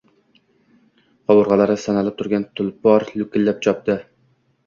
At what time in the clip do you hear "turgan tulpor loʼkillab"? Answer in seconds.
2.21-3.63